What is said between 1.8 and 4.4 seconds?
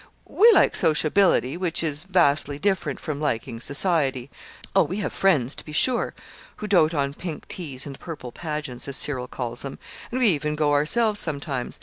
is vastly different from liking Society.